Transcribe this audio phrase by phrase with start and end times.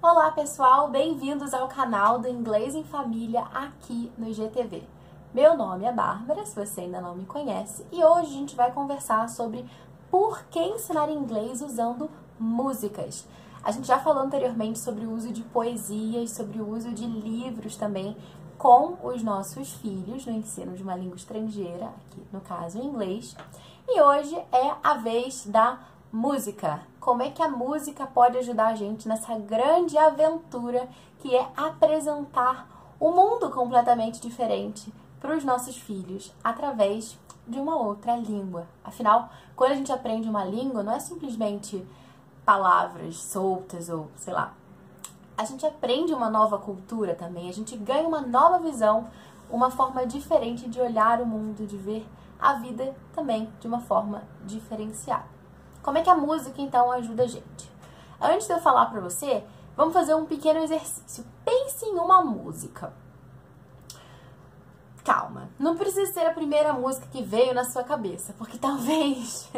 [0.00, 4.84] Olá pessoal, bem-vindos ao canal do Inglês em Família aqui no GTV.
[5.34, 8.70] Meu nome é Bárbara, se você ainda não me conhece, e hoje a gente vai
[8.70, 9.68] conversar sobre
[10.08, 12.08] por que ensinar inglês usando
[12.38, 13.26] músicas.
[13.60, 17.76] A gente já falou anteriormente sobre o uso de poesias, sobre o uso de livros
[17.76, 18.16] também
[18.56, 23.34] com os nossos filhos no ensino de uma língua estrangeira, aqui no caso inglês.
[23.88, 25.80] E hoje é a vez da
[26.12, 26.82] música.
[27.00, 30.88] Como é que a música pode ajudar a gente nessa grande aventura
[31.18, 38.16] que é apresentar um mundo completamente diferente para os nossos filhos através de uma outra
[38.16, 38.66] língua.
[38.84, 41.86] Afinal, quando a gente aprende uma língua, não é simplesmente
[42.44, 44.52] palavras soltas ou sei lá.
[45.36, 49.08] A gente aprende uma nova cultura também, a gente ganha uma nova visão,
[49.50, 52.06] uma forma diferente de olhar o mundo, de ver
[52.38, 55.37] a vida também de uma forma diferenciada.
[55.82, 57.70] Como é que a música então ajuda a gente?
[58.20, 59.44] Antes de eu falar para você,
[59.76, 61.24] vamos fazer um pequeno exercício.
[61.44, 62.92] Pense em uma música.
[65.04, 69.48] Calma, não precisa ser a primeira música que veio na sua cabeça, porque talvez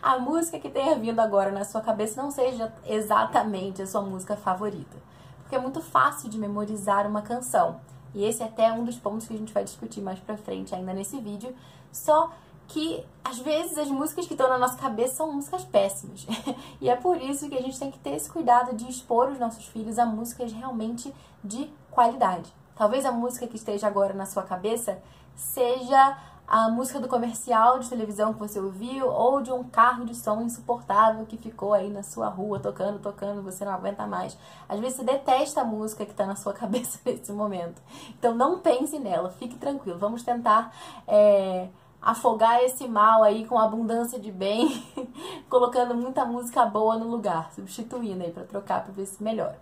[0.00, 4.36] a música que tenha vindo agora na sua cabeça não seja exatamente a sua música
[4.36, 4.96] favorita.
[5.42, 7.80] Porque é muito fácil de memorizar uma canção.
[8.14, 10.74] E esse é até um dos pontos que a gente vai discutir mais pra frente
[10.74, 11.54] ainda nesse vídeo.
[11.90, 12.30] Só
[12.72, 16.26] que às vezes as músicas que estão na nossa cabeça são músicas péssimas.
[16.80, 19.38] e é por isso que a gente tem que ter esse cuidado de expor os
[19.38, 21.14] nossos filhos a músicas realmente
[21.44, 22.52] de qualidade.
[22.74, 24.98] Talvez a música que esteja agora na sua cabeça
[25.36, 26.16] seja
[26.48, 30.40] a música do comercial de televisão que você ouviu ou de um carro de som
[30.40, 34.36] insuportável que ficou aí na sua rua tocando, tocando, você não aguenta mais.
[34.68, 37.80] Às vezes você detesta a música que está na sua cabeça nesse momento.
[38.18, 39.98] Então não pense nela, fique tranquilo.
[39.98, 40.74] Vamos tentar
[41.06, 41.68] é,
[42.02, 44.84] afogar esse mal aí com abundância de bem,
[45.48, 49.58] colocando muita música boa no lugar, substituindo aí para trocar para ver se melhora.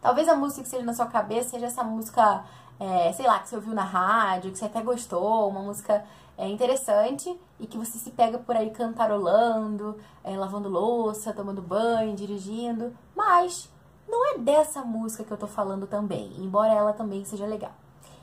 [0.00, 2.44] Talvez a música que seja na sua cabeça seja essa música,
[2.78, 6.04] é, sei lá, que você ouviu na rádio, que você até gostou, uma música
[6.38, 12.14] é, interessante e que você se pega por aí cantarolando, é, lavando louça, tomando banho,
[12.14, 13.68] dirigindo, mas
[14.08, 17.72] não é dessa música que eu tô falando também, embora ela também seja legal.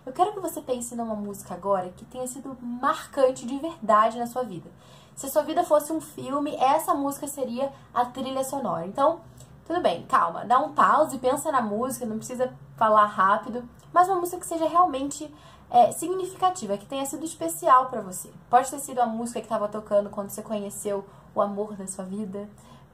[0.06, 4.28] Eu quero que você pense numa música agora que tenha sido marcante de verdade na
[4.28, 4.70] sua vida.
[5.16, 8.88] Se a sua vida fosse um filme, essa música seria a trilha sonora.
[8.88, 9.20] Então,
[9.68, 14.20] tudo bem, calma, dá um pause, pensa na música, não precisa falar rápido, mas uma
[14.20, 15.32] música que seja realmente
[15.70, 18.31] é, significativa, que tenha sido especial para você.
[18.50, 21.06] Pode ter sido a música que estava tocando quando você conheceu
[21.36, 22.50] o amor da sua vida,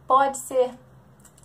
[0.07, 0.73] pode ser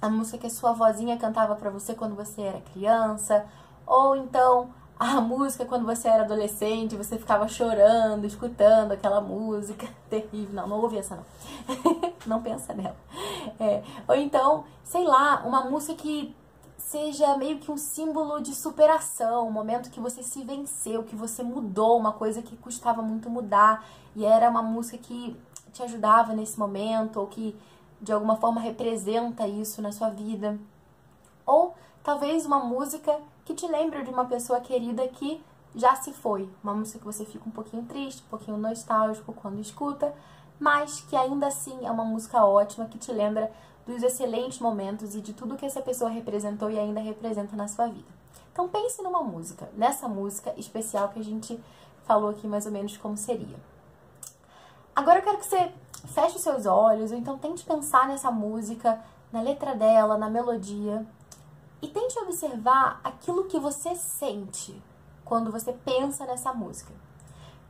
[0.01, 3.47] a música que a sua vozinha cantava para você quando você era criança,
[3.87, 10.53] ou então a música quando você era adolescente, você ficava chorando, escutando aquela música terrível.
[10.53, 11.25] Não, não ouvi essa não.
[12.27, 12.97] não pensa nela.
[13.59, 13.83] É.
[14.07, 16.37] Ou então, sei lá, uma música que
[16.77, 21.43] seja meio que um símbolo de superação, um momento que você se venceu, que você
[21.43, 25.35] mudou, uma coisa que custava muito mudar e era uma música que
[25.73, 27.57] te ajudava nesse momento ou que
[28.03, 30.59] de alguma forma representa isso na sua vida.
[31.47, 33.19] Ou talvez uma música
[33.51, 35.43] que te lembre de uma pessoa querida que
[35.75, 36.49] já se foi.
[36.63, 40.15] Uma música que você fica um pouquinho triste, um pouquinho nostálgico quando escuta,
[40.59, 43.51] mas que ainda assim é uma música ótima que te lembra
[43.85, 47.89] dos excelentes momentos e de tudo que essa pessoa representou e ainda representa na sua
[47.89, 48.07] vida.
[48.53, 51.59] Então pense numa música, nessa música especial que a gente
[52.05, 53.57] falou aqui mais ou menos como seria.
[54.95, 55.73] Agora eu quero que você
[56.15, 61.05] feche os seus olhos, ou então tente pensar nessa música, na letra dela, na melodia,
[61.83, 64.81] e tente observar aquilo que você sente
[65.25, 66.93] quando você pensa nessa música.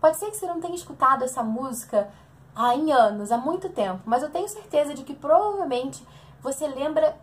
[0.01, 2.11] Pode ser que você não tenha escutado essa música
[2.55, 6.07] há em anos, há muito tempo, mas eu tenho certeza de que provavelmente
[6.43, 7.17] você lembra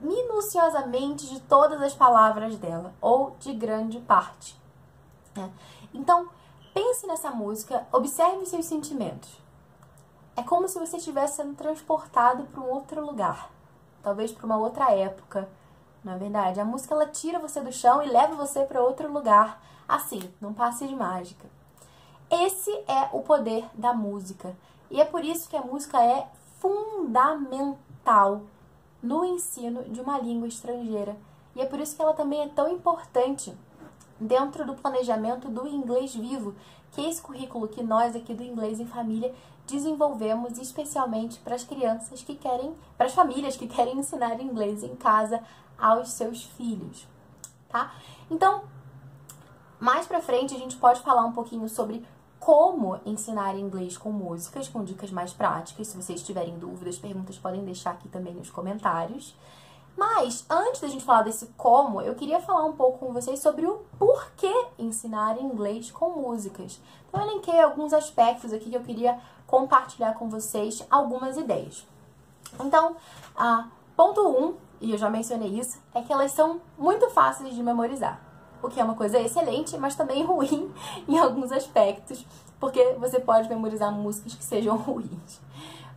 [0.00, 4.58] minuciosamente de todas as palavras dela, ou de grande parte.
[5.34, 5.50] Né?
[5.92, 6.28] Então,
[6.72, 9.30] pense nessa música, observe seus sentimentos.
[10.36, 13.50] É como se você estivesse sendo transportado para um outro lugar,
[14.02, 15.48] talvez para uma outra época,
[16.04, 16.60] na é verdade.
[16.60, 20.52] A música ela tira você do chão e leva você para outro lugar, assim, num
[20.52, 21.48] passe de mágica.
[22.30, 24.56] Esse é o poder da música.
[24.90, 26.26] E é por isso que a música é
[26.58, 28.42] fundamental
[29.02, 31.16] no ensino de uma língua estrangeira.
[31.54, 33.54] E é por isso que ela também é tão importante
[34.18, 36.54] dentro do planejamento do inglês vivo,
[36.92, 39.34] que é esse currículo que nós aqui do Inglês em Família
[39.66, 44.96] desenvolvemos especialmente para as crianças que querem, para as famílias que querem ensinar inglês em
[44.96, 45.42] casa
[45.80, 47.06] aos seus filhos,
[47.68, 47.92] tá?
[48.30, 48.64] Então,
[49.78, 52.04] mais para frente a gente pode falar um pouquinho sobre
[52.38, 55.88] como ensinar inglês com músicas, com dicas mais práticas.
[55.88, 59.36] Se vocês tiverem dúvidas, perguntas, podem deixar aqui também nos comentários.
[59.96, 63.66] Mas, antes da gente falar desse como, eu queria falar um pouco com vocês sobre
[63.66, 66.80] o porquê ensinar inglês com músicas.
[67.08, 71.86] Então, eu elenquei alguns aspectos aqui que eu queria compartilhar com vocês algumas ideias.
[72.58, 72.96] Então,
[73.36, 77.54] a ponto 1, um, e eu já mencionei isso, é que elas são muito fáceis
[77.54, 78.20] de memorizar.
[78.62, 80.72] O que é uma coisa excelente, mas também ruim
[81.06, 82.24] em alguns aspectos,
[82.58, 85.40] porque você pode memorizar músicas que sejam ruins.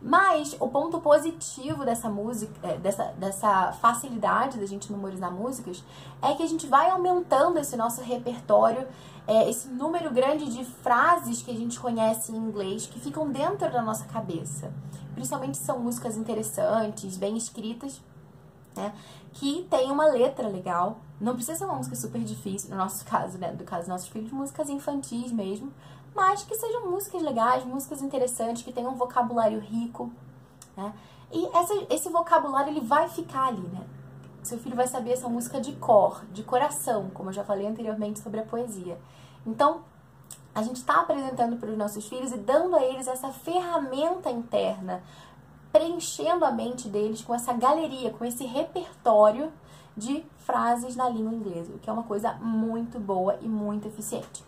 [0.00, 5.82] Mas o ponto positivo dessa música, é, dessa, dessa facilidade da gente memorizar músicas,
[6.20, 8.86] é que a gente vai aumentando esse nosso repertório,
[9.26, 13.72] é, esse número grande de frases que a gente conhece em inglês que ficam dentro
[13.72, 14.70] da nossa cabeça.
[15.14, 17.98] Principalmente são músicas interessantes, bem escritas,
[18.76, 18.94] né?
[19.32, 20.98] Que tem uma letra legal.
[21.20, 23.52] Não precisa ser uma música super difícil, no nosso caso, né?
[23.52, 25.72] Do caso dos nossos filhos, músicas infantis mesmo
[26.14, 30.10] mas que sejam músicas legais, músicas interessantes, que tenham um vocabulário rico,
[30.76, 30.94] né?
[31.32, 33.84] E essa, esse vocabulário ele vai ficar ali, né?
[34.42, 38.20] Seu filho vai saber essa música de cor, de coração, como eu já falei anteriormente
[38.20, 38.96] sobre a poesia.
[39.44, 39.82] Então,
[40.54, 45.02] a gente está apresentando para os nossos filhos e dando a eles essa ferramenta interna,
[45.74, 49.52] preenchendo a mente deles com essa galeria, com esse repertório
[49.96, 54.44] de frases na língua inglesa, o que é uma coisa muito boa e muito eficiente.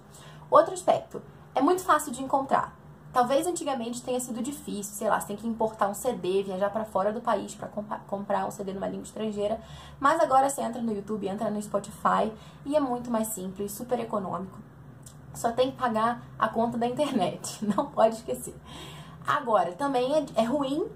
[0.48, 1.20] Outro aspecto,
[1.52, 2.76] é muito fácil de encontrar.
[3.12, 6.84] Talvez antigamente tenha sido difícil, sei lá, você tem que importar um CD, viajar para
[6.84, 7.68] fora do país para
[8.06, 9.60] comprar um CD numa língua estrangeira,
[9.98, 12.32] mas agora você entra no YouTube, entra no Spotify
[12.64, 14.60] e é muito mais simples, super econômico.
[15.34, 18.54] Só tem que pagar a conta da internet, não pode esquecer.
[19.26, 20.86] Agora, também é, é ruim,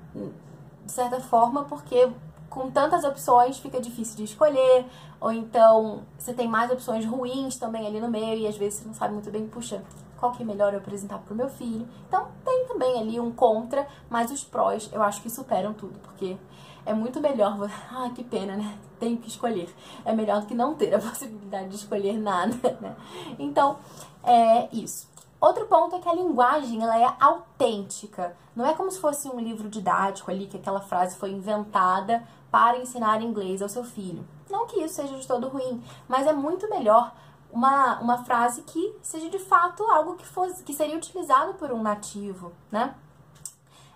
[0.84, 2.08] de certa forma, porque
[2.48, 4.86] com tantas opções fica difícil de escolher,
[5.20, 8.86] ou então você tem mais opções ruins também ali no meio e às vezes você
[8.88, 9.82] não sabe muito bem, puxa,
[10.18, 11.88] qual que é melhor eu apresentar pro meu filho.
[12.08, 16.36] Então tem também ali um contra, mas os prós eu acho que superam tudo, porque
[16.84, 17.56] é muito melhor.
[17.90, 18.78] Ah, que pena, né?
[18.98, 19.74] Tenho que escolher.
[20.04, 22.96] É melhor do que não ter a possibilidade de escolher nada, né?
[23.38, 23.78] Então,
[24.22, 25.08] é isso.
[25.40, 28.36] Outro ponto é que a linguagem ela é autêntica.
[28.54, 32.78] Não é como se fosse um livro didático ali, que aquela frase foi inventada para
[32.78, 34.26] ensinar inglês ao seu filho.
[34.50, 37.12] Não que isso seja de todo ruim, mas é muito melhor
[37.50, 41.82] uma, uma frase que seja de fato algo que, fosse, que seria utilizado por um
[41.82, 42.94] nativo, né?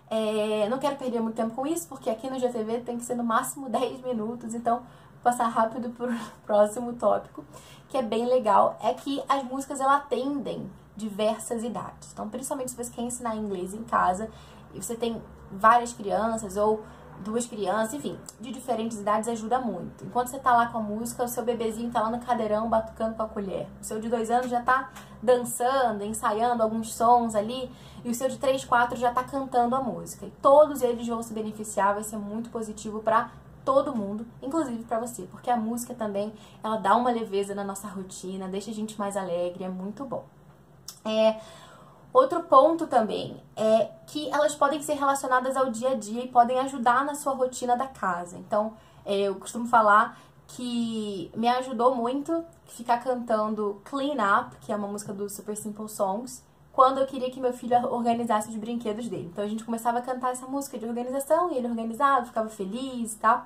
[0.09, 3.15] É, não quero perder muito tempo com isso, porque aqui no GTV tem que ser
[3.15, 4.85] no máximo 10 minutos, então vou
[5.23, 7.45] passar rápido para o próximo tópico,
[7.89, 12.11] que é bem legal, é que as músicas ela atendem diversas idades.
[12.13, 14.29] Então, principalmente se você quer ensinar inglês em casa
[14.73, 15.21] e você tem
[15.51, 16.83] várias crianças ou
[17.23, 20.03] duas crianças, enfim, de diferentes idades ajuda muito.
[20.03, 23.15] Enquanto você tá lá com a música, o seu bebezinho tá lá no cadeirão batucando
[23.15, 23.67] com a colher.
[23.81, 27.71] O seu de dois anos já tá dançando, ensaiando alguns sons ali,
[28.03, 30.25] e o seu de três, quatro já tá cantando a música.
[30.25, 33.31] E todos eles vão se beneficiar, vai ser muito positivo para
[33.63, 36.31] todo mundo, inclusive para você, porque a música também,
[36.63, 40.23] ela dá uma leveza na nossa rotina, deixa a gente mais alegre, é muito bom.
[41.05, 41.39] É,
[42.15, 46.57] Outro ponto também é que elas podem ser relacionadas ao dia a dia e podem
[46.59, 48.37] ajudar na sua rotina da casa.
[48.37, 48.71] Então,
[49.05, 50.17] é, eu costumo falar
[50.47, 55.89] que me ajudou muito ficar cantando Clean Up, que é uma música do Super Simple
[55.89, 56.41] Songs,
[56.71, 59.29] quando eu queria que meu filho organizasse os brinquedos dele.
[59.29, 63.13] Então a gente começava a cantar essa música de organização e ele organizava, ficava feliz
[63.13, 63.45] e tal.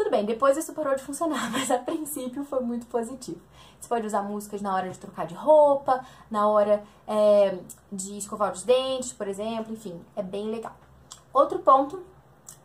[0.00, 3.38] Tudo bem, depois isso parou de funcionar, mas a princípio foi muito positivo.
[3.78, 7.58] Você pode usar músicas na hora de trocar de roupa, na hora é,
[7.92, 10.74] de escovar os dentes, por exemplo, enfim, é bem legal.
[11.34, 12.02] Outro ponto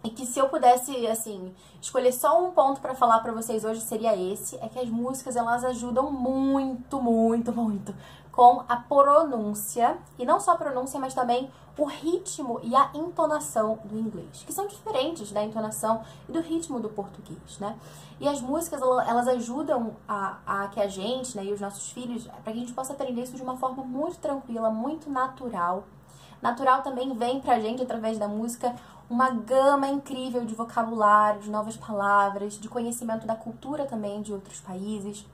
[0.06, 3.82] é que se eu pudesse, assim, escolher só um ponto para falar para vocês hoje
[3.82, 7.94] seria esse, é que as músicas elas ajudam muito, muito, muito
[8.32, 13.80] com a pronúncia, e não só a pronúncia, mas também o ritmo e a entonação
[13.86, 17.78] do inglês, que são diferentes da entonação e do ritmo do português, né?
[18.20, 22.26] E as músicas, elas ajudam a, a que a gente, né, e os nossos filhos,
[22.44, 25.86] para que a gente possa aprender isso de uma forma muito tranquila, muito natural.
[26.46, 28.76] Natural também vem pra gente, através da música,
[29.10, 34.60] uma gama incrível de vocabulário, de novas palavras, de conhecimento da cultura também de outros
[34.60, 35.26] países.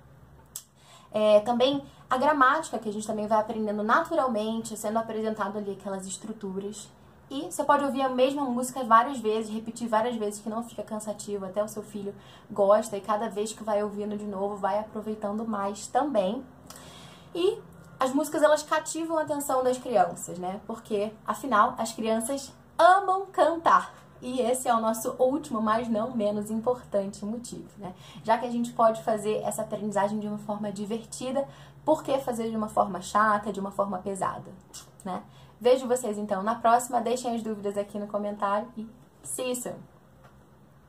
[1.11, 6.07] É, também a gramática, que a gente também vai aprendendo naturalmente, sendo apresentado ali aquelas
[6.07, 6.89] estruturas.
[7.29, 10.81] E você pode ouvir a mesma música várias vezes, repetir várias vezes, que não fica
[10.81, 12.15] cansativo, até o seu filho
[12.49, 16.41] gosta e cada vez que vai ouvindo de novo, vai aproveitando mais também.
[17.35, 17.59] E
[18.01, 20.59] as músicas elas cativam a atenção das crianças, né?
[20.65, 23.93] Porque afinal as crianças amam cantar.
[24.19, 27.93] E esse é o nosso último, mas não menos importante motivo, né?
[28.23, 31.47] Já que a gente pode fazer essa aprendizagem de uma forma divertida,
[31.85, 34.51] por que fazer de uma forma chata, de uma forma pesada,
[35.05, 35.21] né?
[35.59, 38.87] Vejo vocês então na próxima, deixem as dúvidas aqui no comentário e
[39.21, 39.90] see you soon!